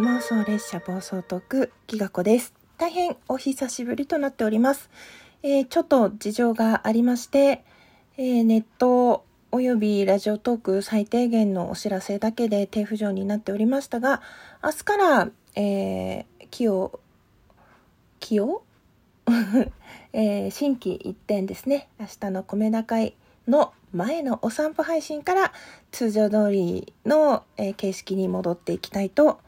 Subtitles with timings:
[0.00, 2.54] 妄想列車暴走特ギガ子です。
[2.76, 4.90] 大変お久しぶりとなっております、
[5.42, 7.64] えー、ちょっと事情がありまして、
[8.16, 14.22] えー、ネットおよびラジオトーク最低限のお知らせだけで低浮上になっておりましたが
[14.62, 17.00] 明日から、えー、気を
[18.20, 18.62] 気を？
[20.12, 21.88] えー、新規一点ですね。
[21.98, 23.16] 明日の米高い
[23.48, 25.52] の前のお散歩配信から
[25.90, 29.40] 通常通りの、えー、形式に戻っていきたいと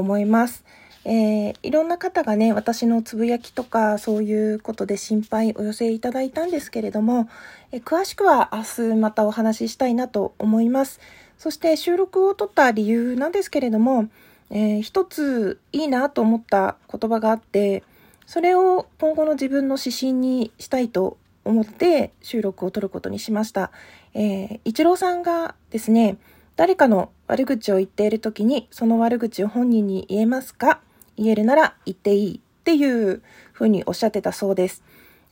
[0.00, 0.64] 思います。
[1.04, 7.28] えー、いろんな方がね、私のつぶやきとかそういうことで心配お寄せいただいたんですけれども、
[7.72, 11.00] えー、詳しくは明日またお話ししたいなと思います。
[11.38, 14.08] そして収録を取った理由なんですけれども、
[14.50, 17.84] えー、一ついいなと思った言葉があって、
[18.26, 23.70] それを今後の自分の指針にしたいと思って収録を取ることにしました。
[24.12, 26.18] えー、一郎さんがですね、
[26.56, 30.80] 誰かの悪口を言っている時に、その悪口を本人に言えますか？
[31.16, 34.82] 言えるなら言っていいっていうふうにおっしゃってたそうです。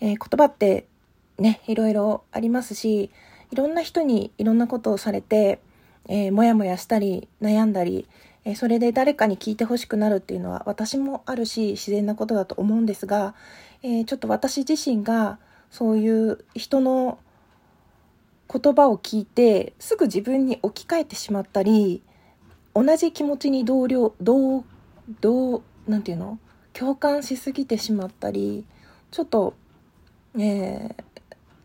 [0.00, 0.86] えー、言葉って
[1.38, 3.10] ね、いろいろありますし、
[3.50, 5.60] いろんな人にいろんなことをされて、
[6.08, 8.06] えー、もやもやしたり、悩んだり、
[8.44, 13.34] えー、それで誰かに聞いてほしくなるっていうのは私もあるし、自然なことだと思うんですが、
[13.82, 15.38] えー、ちょっと私自身が
[15.70, 17.18] そういう人の
[18.52, 22.02] 言葉を聞いてすぐ自分に置き換えてしまったり
[22.74, 24.64] 同じ気持ちに同僚同
[25.20, 26.38] 同なんていうの？
[26.72, 28.64] 共感しすぎてしまったり
[29.10, 29.54] ちょっと、
[30.36, 30.94] えー、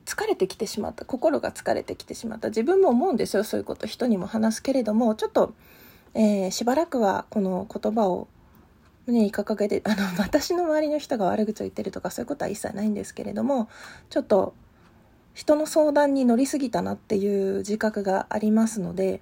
[0.06, 2.48] 疲れてきてしまった心が疲れてきてしまった。
[2.48, 3.88] 自分も思うんですよそういうこと。
[3.88, 5.54] 人にも話すけれどもちょっと、
[6.14, 8.28] えー、しばらくはこの言葉を
[9.08, 13.68] 胸に掲げてあの私の周りの人が悪口を言ってるとかそういうことは一切ないんですけれども
[14.10, 14.54] ちょっと
[15.34, 19.22] 人の相談に乗りすぎたなっていう自覚がありますので、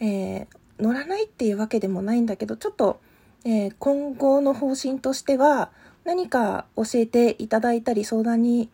[0.00, 0.46] えー、
[0.82, 3.00] 乗らないっていうわけでもないんだけどちょっと、
[3.44, 5.70] えー、今後の方針としては
[6.04, 8.70] 何か教えていただいたり相談に、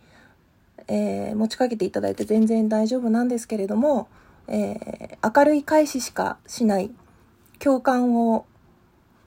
[0.89, 4.09] えー、持ちかけていただいて全然大丈夫なんですけれども、
[4.49, 6.91] え明るい返ししかしない
[7.59, 8.45] 共感を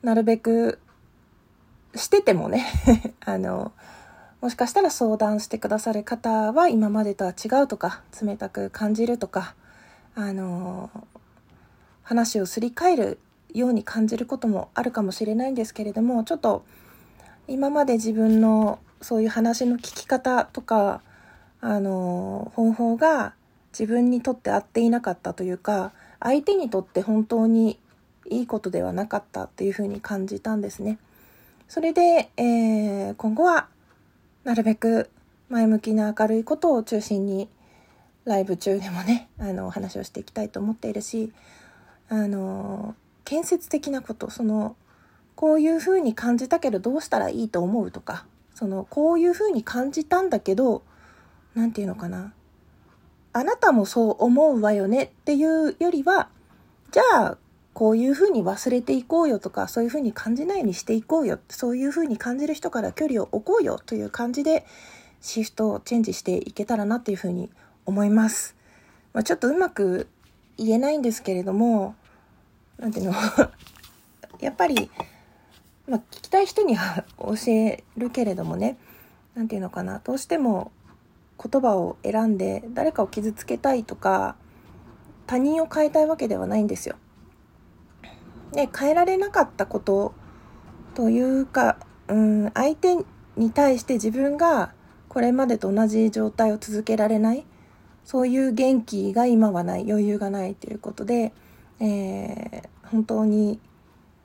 [0.03, 0.79] なるべく
[1.95, 2.65] しててもね
[3.25, 3.71] あの
[4.41, 9.55] もしかしたら相談してくださる方は今までとは違うとか冷たく感じるとか
[10.13, 10.89] あの
[12.03, 13.19] 話をすり替える
[13.53, 16.63] ように感じることもあるかもしれないんですけれどもちょっと
[17.47, 21.01] 今まで自分のそういう話の聞き方とか
[21.61, 23.33] あの方法が
[23.71, 27.79] 自分にとって合っていなかったというか相手にとって本当に
[28.29, 30.97] いいことではなかったっていうふうに感じたんですね。
[31.67, 33.67] それで、えー、今後は
[34.45, 35.09] なるべく
[35.49, 37.49] 前向きな明るいことを中心に
[38.25, 41.33] ライブ中でもねあの話をしていきたいと思っているし
[42.09, 44.75] あの建設的なことその
[45.35, 50.83] こういうふうに感じたけどどうしたらいいと思うとかそのこういうふうに感じたんだけど
[51.55, 52.33] 何て言うのかな。
[53.33, 56.29] あなたもそう思うわよねっていうよりは
[56.91, 57.37] じゃあ
[57.75, 64.65] こういうふうに忘れていこうよとか、そういうふうに感じないようにしていこうよ、そういうふうに感じる人から距離を置こうよという感じで、
[65.19, 67.49] シフトをチェンジしていけたらなっていうふうに
[67.85, 68.55] 思います。
[69.11, 70.07] まあ、ちょっとうまく
[70.57, 71.95] 言えないんですけれども、
[72.79, 73.13] なんていうの？
[74.39, 74.89] やっぱり、
[75.85, 78.77] まあ、聞きたい人には教えるけれどもね、
[79.35, 80.71] なんていうのかな、どうしても
[81.43, 84.37] 言葉を選んで誰かを傷つけたいとか、
[85.27, 86.95] 他人を変えたいわけではないんですよ。
[88.55, 90.13] ね、変えられなかったこと
[90.95, 91.77] というか、
[92.07, 92.95] うん、相手
[93.35, 94.73] に対して自分が
[95.09, 97.45] これまでと同じ状態を続けられない
[98.05, 101.33] そういう元気が今はない余裕がないということで、
[101.79, 103.59] えー、本当に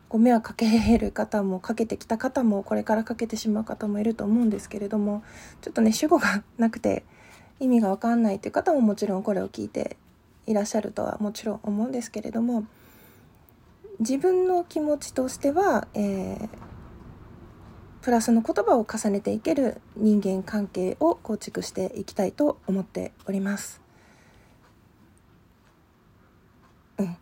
[0.08, 5.22] ご迷惑かける方もかけてきた方もこれからかけてしまう方もいると思うんですけれども
[5.60, 7.04] ちょっとね主語がなくて
[7.58, 9.96] 意味が分かんないという方ももちろんこれを聞いて
[10.46, 12.64] いらっしゃるとはもちろん思うんですけれども
[14.00, 16.48] 自分の気持ちとしては、えー、
[18.00, 23.82] プラスの言葉を重ねていける人間関係を構築していきたいと思っております。
[26.96, 27.16] うん。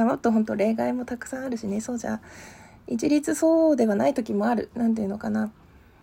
[0.06, 2.22] もっと本当例外もたくさんあるしね、そうじゃ、
[2.86, 4.70] 一律そうではない時もある。
[4.74, 5.52] なんていうのかな。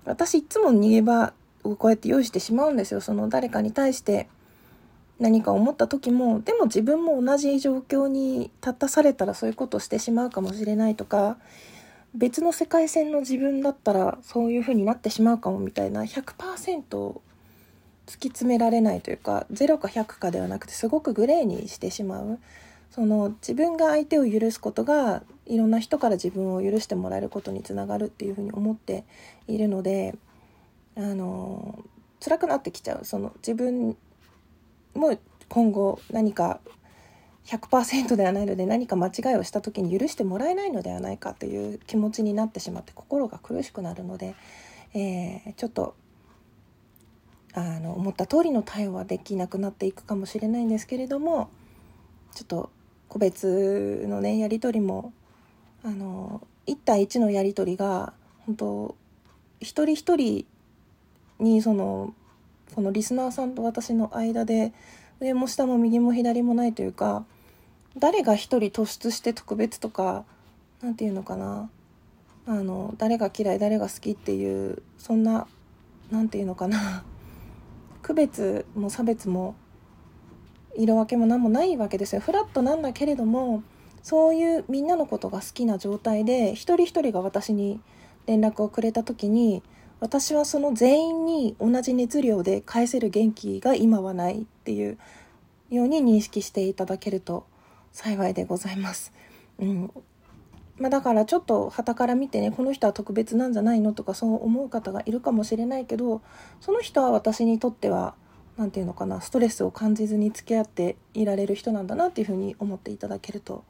[0.06, 1.34] 私いつも逃げ場
[1.64, 3.02] をこうやって用意してしまうんですよ。
[3.02, 4.30] その誰かに対して、
[5.20, 11.38] 何か思った時もでも自分も同じ状況に立たされたらそういうことをしてしまうかもしれないとか
[12.14, 17.22] 別の世界線の自分だったらそういう風になってしまうかもみたいな100%
[18.08, 22.40] 突き詰められないというか0か100かではなくてすごくグレーにしてしまう。
[22.92, 29.04] その自分が相手を許すことがいろんな人から自分を許してもらえることにつながるっていうふうに思って
[29.48, 30.16] いるので
[30.96, 31.84] あの
[32.24, 33.04] 辛くなってきちゃう。
[33.04, 33.98] その自分
[34.96, 35.18] も
[35.50, 36.60] 今後何か
[37.46, 44.36] 100%ではないので何か間違いをした時に許してもらえないのではないかという気持ちになってしまって心が苦しくなるので、
[44.94, 45.96] えー、ちょっと
[47.54, 51.50] あの思った通りの対応はできなくなっていくかもしれないんですけれども
[52.34, 52.70] ちょっと
[53.08, 55.14] 個別のねやり取りも
[55.84, 58.14] あの1対1のやり取りが
[58.46, 58.96] 本当
[59.62, 60.46] 一人一人
[61.40, 62.14] にその
[62.76, 64.74] このリスナーさんと私の間で
[65.22, 67.24] 上も下も右も左もないというか
[67.98, 70.26] 誰が一人突出して特別とか
[70.82, 71.70] 何て言うのかな。
[72.48, 75.48] あの誰が嫌い誰が好きっていうそんな
[76.12, 77.06] 何て言うのかな。
[78.02, 79.56] 区別も差別も
[80.76, 82.20] 色分けも何もないわけですよ。
[82.20, 83.64] フラットなんだけれども
[84.04, 87.80] そういうみんなのことが好きな状態で一人一人が私に
[88.28, 89.64] 連絡をくれた時に
[90.00, 94.98] 私はその全員に同じ熱量で返せる元気が今はないっていう
[95.70, 97.46] ように認識していただけると
[97.92, 99.14] 幸いでございます。
[99.60, 99.92] うん
[100.78, 106.22] まあ、だからちょっと傍から見てねこの人は特別なんじゃないのとかそう思う方がいるかもしれないけど
[106.60, 108.14] その人は私にとっては
[108.58, 113.64] 何て言うのかなストレスを感じずに付き合っていられる人なんだなっていうふうに思っていただけると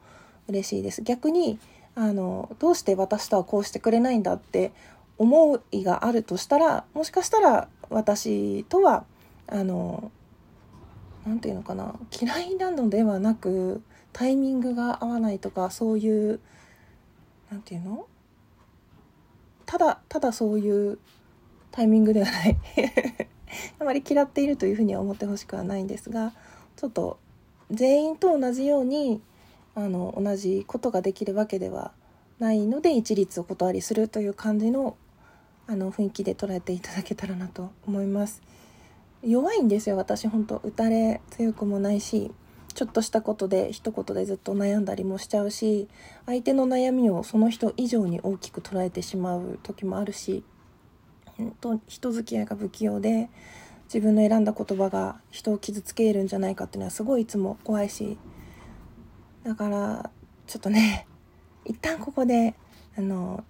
[0.48, 1.02] 嬉しいです。
[1.02, 1.58] 逆に
[1.94, 4.72] あのどうして私とはこうしてくれないんだって
[5.18, 9.04] 思いがあるとしたらもしかしたら私とは
[9.46, 10.10] あの
[11.26, 13.82] 何て言うのかな嫌いなのではなく
[14.12, 16.40] タイミングが合わないとかそういう
[17.50, 18.06] 何て言うの？
[19.64, 20.98] ただただそういう
[21.70, 22.56] タイミングではない。
[23.78, 26.32] あまり嫌っているというふうには思ってほしくはないんですが
[26.76, 27.18] ちょっと
[27.70, 29.22] 全員と同じように
[29.74, 31.92] あの同じことができるわけでは
[32.38, 34.96] ないので一律お断りするという感じの
[35.66, 38.42] あの雰囲気で捉えていただけたらなと思います。
[39.22, 40.56] 弱いんですよ私本当。
[40.58, 42.30] 打たれ強くもないし
[42.74, 45.88] ちょっとしたことで一言でずっと悩んだりもしちゃうし
[46.26, 50.44] 相手の悩みをその人以上に大きく捉えてしまう時もあるし
[51.38, 53.30] 本当人付き合いが不器用で
[53.84, 58.18] 自分の選んだ言葉が人を傷つけるんじゃないかっていうのはすごいいつも怖いし
[59.42, 60.10] だから
[60.46, 61.06] ちょっとね
[61.64, 62.54] 一旦ここで
[62.98, 63.42] あの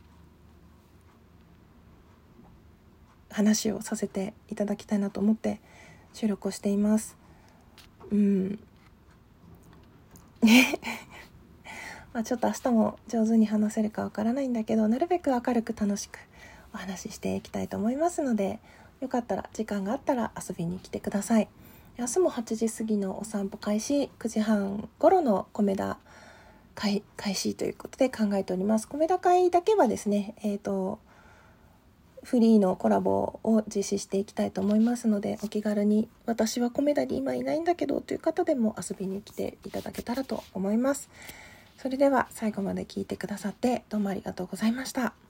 [3.37, 5.61] 話をさせていただきたいなと思って
[6.15, 7.19] 収録をしています。
[8.11, 8.59] うん。
[12.15, 16.19] まあちょっと明日も上手に話せるかわからないんだけどなるべく明るく楽しく
[16.73, 18.59] お話ししていきたいと思いますので
[19.01, 21.49] よかったら時間があったら遊びに来てください。
[21.99, 25.99] 明日も8時過ぎのお散歩開始9時半頃の米田
[26.75, 27.03] 開
[27.35, 28.89] 始ということで考えております。
[28.89, 31.01] 米田会だけはですねえっ、ー、と
[32.27, 41.09] フリーのコラボを実施していきたいと思いますのでお気軽に私はコメダに今いないんだけどという方でも遊びに来ていただけたらと思います。
[41.79, 45.26] それでは最後まで聞いてくださってどうもありがとうございました。